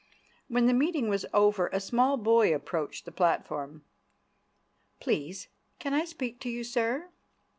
[0.47, 3.85] When the meeting was over, a small boy approached the platform.
[4.99, 7.11] "Please can I speak to you, sir?"